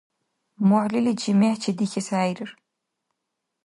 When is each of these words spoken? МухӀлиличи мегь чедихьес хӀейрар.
МухӀлиличи 0.67 1.31
мегь 1.39 1.59
чедихьес 1.61 2.07
хӀейрар. 2.13 2.51